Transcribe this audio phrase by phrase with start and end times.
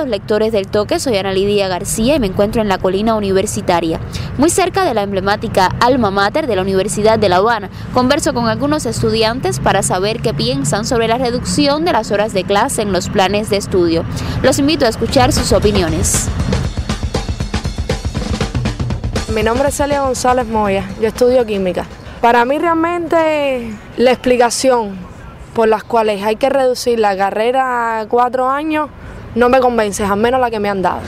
[0.00, 4.00] los lectores del toque, soy Ana Lidia García y me encuentro en la colina universitaria,
[4.38, 7.68] muy cerca de la emblemática Alma Mater de la Universidad de La Habana.
[7.92, 12.44] Converso con algunos estudiantes para saber qué piensan sobre la reducción de las horas de
[12.44, 14.04] clase en los planes de estudio.
[14.42, 16.28] Los invito a escuchar sus opiniones.
[19.34, 21.84] Mi nombre es Celia González Moya, yo estudio química.
[22.22, 24.96] Para mí realmente la explicación
[25.54, 28.88] por las cuales hay que reducir la carrera a cuatro años
[29.34, 31.00] no me convence, al menos la que me han dado.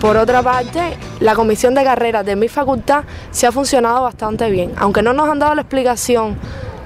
[0.00, 4.72] Por otra parte, la comisión de carreras de mi facultad se ha funcionado bastante bien,
[4.76, 6.36] aunque no nos han dado la explicación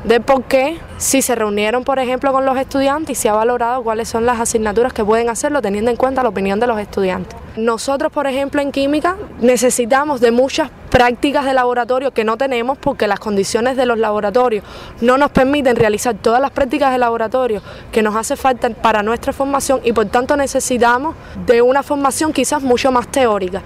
[0.04, 3.82] de por qué, si se reunieron, por ejemplo, con los estudiantes y se ha valorado
[3.82, 7.45] cuáles son las asignaturas que pueden hacerlo teniendo en cuenta la opinión de los estudiantes.
[7.56, 13.06] Nosotros, por ejemplo, en química necesitamos de muchas prácticas de laboratorio que no tenemos porque
[13.06, 14.62] las condiciones de los laboratorios
[15.00, 19.32] no nos permiten realizar todas las prácticas de laboratorio que nos hace falta para nuestra
[19.32, 21.16] formación y por tanto necesitamos
[21.46, 23.62] de una formación quizás mucho más teórica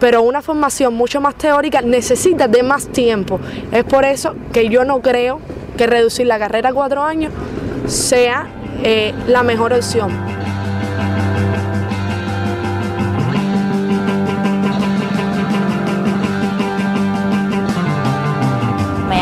[0.00, 3.38] pero una formación mucho más teórica necesita de más tiempo.
[3.70, 5.40] Es por eso que yo no creo
[5.76, 7.32] que reducir la carrera a cuatro años
[7.86, 8.48] sea
[8.82, 10.39] eh, la mejor opción.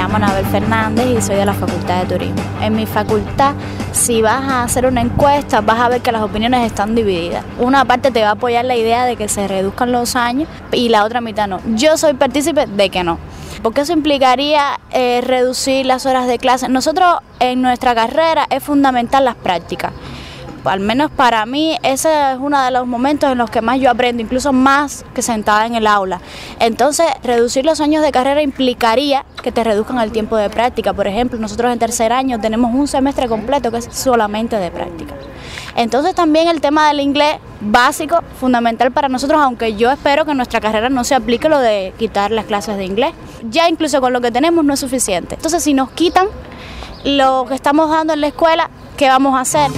[0.08, 2.42] Llamo Anabel Fernández y soy de la Facultad de Turismo.
[2.62, 3.54] En mi facultad,
[3.92, 7.44] si vas a hacer una encuesta, vas a ver que las opiniones están divididas.
[7.58, 10.88] Una parte te va a apoyar la idea de que se reduzcan los años y
[10.88, 11.60] la otra mitad no.
[11.74, 13.18] Yo soy partícipe de que no
[13.62, 16.68] porque eso implicaría eh, reducir las horas de clase.
[16.68, 19.92] Nosotros en nuestra carrera es fundamental las prácticas.
[20.68, 23.90] Al menos para mí ese es uno de los momentos en los que más yo
[23.90, 26.20] aprendo, incluso más que sentada en el aula.
[26.60, 30.92] Entonces, reducir los años de carrera implicaría que te reduzcan el tiempo de práctica.
[30.92, 35.14] Por ejemplo, nosotros en tercer año tenemos un semestre completo que es solamente de práctica.
[35.76, 40.60] Entonces también el tema del inglés básico, fundamental para nosotros, aunque yo espero que nuestra
[40.60, 43.12] carrera no se aplique lo de quitar las clases de inglés.
[43.48, 45.36] Ya incluso con lo que tenemos no es suficiente.
[45.36, 46.26] Entonces si nos quitan
[47.04, 49.70] lo que estamos dando en la escuela, ¿qué vamos a hacer?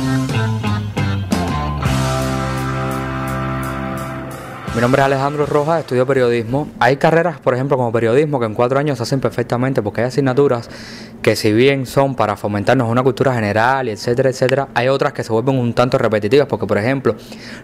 [4.73, 6.69] Mi nombre es Alejandro Rojas, estudio periodismo.
[6.79, 10.07] Hay carreras, por ejemplo, como periodismo, que en cuatro años se hacen perfectamente porque hay
[10.07, 10.71] asignaturas
[11.23, 15.33] que si bien son para fomentarnos una cultura general etcétera, etcétera, hay otras que se
[15.33, 17.15] vuelven un tanto repetitivas porque, por ejemplo,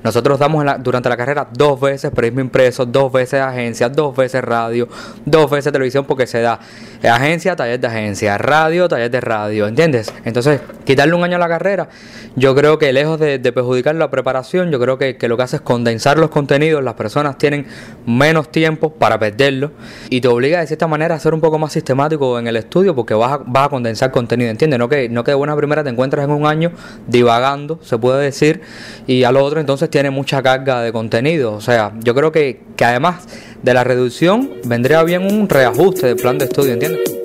[0.02, 4.88] nosotros damos durante la carrera dos veces periodismo impreso, dos veces agencia, dos veces radio,
[5.24, 6.58] dos veces televisión porque se da
[7.02, 10.12] agencia, taller de agencia, radio, taller de radio, ¿entiendes?
[10.24, 11.88] Entonces, quitarle un año a la carrera,
[12.34, 15.62] yo creo que lejos de, perjudicar la preparación, yo creo que lo que hace es
[15.62, 17.66] condensar los contenidos, las personas tienen
[18.06, 19.72] menos tiempo para perderlo
[20.10, 22.94] y te obliga de cierta manera a ser un poco más sistemático en el estudio
[22.94, 24.78] porque vas a vas a condensar contenido, ¿entiendes?
[24.78, 26.72] No que, no que de buena primera te encuentras en un año
[27.06, 28.60] divagando, se puede decir,
[29.06, 31.54] y al otro entonces tiene mucha carga de contenido.
[31.54, 33.26] O sea, yo creo que, que además
[33.62, 37.15] de la reducción vendría bien un reajuste del plan de estudio, ¿entiendes?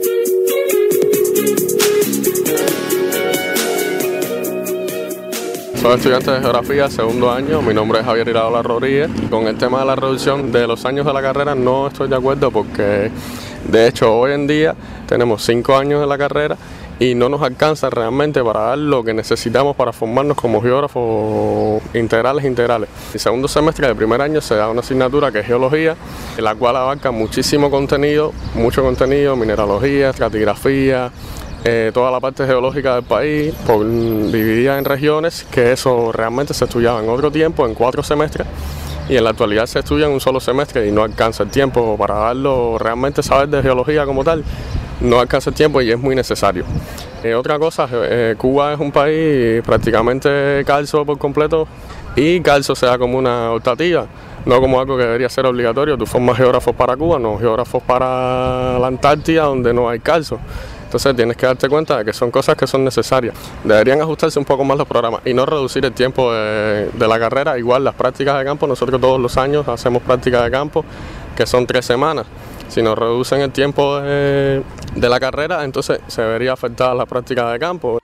[5.82, 7.60] Soy estudiante de geografía, segundo año.
[7.64, 9.10] Mi nombre es Javier Iradola Rodríguez.
[9.32, 12.16] Con el tema de la reducción de los años de la carrera no estoy de
[12.16, 13.10] acuerdo porque,
[13.68, 14.76] de hecho, hoy en día
[15.08, 16.56] tenemos cinco años de la carrera
[17.00, 22.46] y no nos alcanza realmente para dar lo que necesitamos para formarnos como geógrafos integrales
[22.46, 22.88] integrales.
[23.16, 25.96] El segundo semestre del primer año se da una asignatura que es geología,
[26.38, 31.12] en la cual abarca muchísimo contenido, mucho contenido, mineralogía, estratigrafía,
[31.64, 36.66] eh, toda la parte geológica del país, por, dividida en regiones, que eso realmente se
[36.66, 38.48] estudiaba en otro tiempo, en cuatro semestres,
[39.08, 41.98] y en la actualidad se estudia en un solo semestre y no alcanza el tiempo
[41.98, 44.44] para darlo, realmente saber de geología como tal,
[45.02, 46.66] no alcanza el tiempo y es muy necesario.
[47.24, 51.68] Eh, otra cosa, eh, Cuba es un país prácticamente calzo por completo
[52.16, 54.08] y calzo se da como una optativa,
[54.46, 55.98] no como algo que debería ser obligatorio.
[55.98, 60.40] Tú formas geógrafos para Cuba, no geógrafos para la Antártida donde no hay calzo.
[60.92, 63.34] Entonces tienes que darte cuenta de que son cosas que son necesarias.
[63.64, 67.58] Deberían ajustarse un poco más los programas y no reducir el tiempo de, la carrera.
[67.58, 70.84] Igual las prácticas de campo, nosotros todos los años hacemos prácticas de campo
[71.34, 72.26] que son tres semanas.
[72.68, 77.50] Si nos reducen el tiempo de, de la carrera, entonces se vería afectada la práctica
[77.54, 78.02] de campo.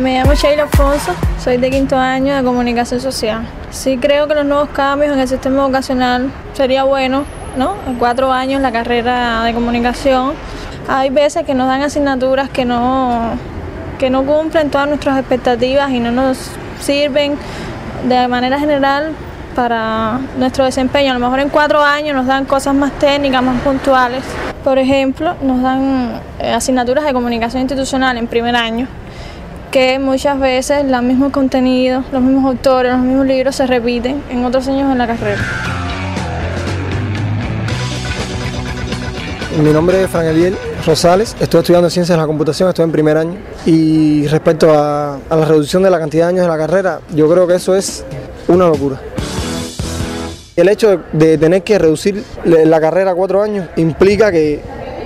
[0.00, 1.12] Me llamo Sheila Alfonso,
[1.44, 3.42] soy de quinto año de comunicación social.
[3.70, 7.24] Sí creo que los nuevos cambios en el sistema educacional sería bueno,
[7.58, 7.74] ¿no?
[7.86, 10.32] En cuatro años la carrera de comunicación.
[10.88, 13.32] Hay veces que nos dan asignaturas que no,
[13.98, 16.50] que no cumplen todas nuestras expectativas y no nos
[16.80, 17.36] sirven
[18.08, 19.12] de manera general
[19.54, 21.10] para nuestro desempeño.
[21.10, 24.24] A lo mejor en cuatro años nos dan cosas más técnicas, más puntuales.
[24.64, 28.86] Por ejemplo, nos dan eh, asignaturas de comunicación institucional en primer año,
[29.70, 34.44] que muchas veces los mismos contenidos, los mismos autores, los mismos libros se repiten en
[34.44, 35.38] otros años en la carrera.
[39.62, 40.56] Mi nombre es Fran Eliel
[40.86, 43.36] Rosales, estoy estudiando Ciencias de la Computación, estoy en primer año.
[43.66, 47.30] Y respecto a, a la reducción de la cantidad de años de la carrera, yo
[47.30, 48.04] creo que eso es
[48.48, 49.00] una locura.
[50.56, 54.60] El hecho de tener que reducir la carrera a cuatro años implica que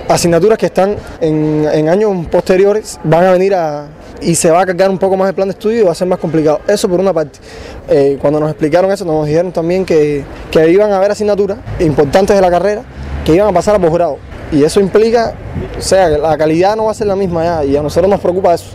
[0.07, 3.87] asignaturas que están en, en años posteriores van a venir a,
[4.21, 5.95] y se va a cargar un poco más el plan de estudio y va a
[5.95, 6.61] ser más complicado.
[6.67, 7.39] Eso por una parte.
[7.87, 12.35] Eh, cuando nos explicaron eso, nos dijeron también que, que iban a haber asignaturas importantes
[12.35, 12.83] de la carrera
[13.25, 14.17] que iban a pasar a posgrado.
[14.51, 15.33] Y eso implica,
[15.77, 18.09] o sea, que la calidad no va a ser la misma ya, y a nosotros
[18.09, 18.67] nos preocupa eso,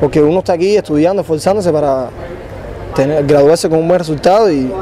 [0.00, 2.08] porque uno está aquí estudiando, esforzándose para
[2.94, 4.72] tener, graduarse con un buen resultado y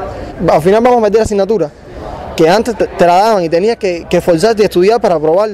[0.49, 1.71] al final vamos a meter asignaturas
[2.39, 5.49] que antes te, te la daban y tenías que, esforzarte y estudiar para aprobar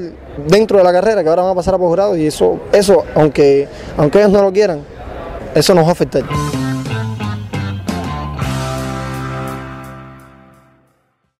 [0.45, 3.67] dentro de la carrera, que ahora van a pasar a posgrado y eso, eso aunque,
[3.97, 4.81] aunque ellos no lo quieran,
[5.55, 6.21] eso nos va a afectar.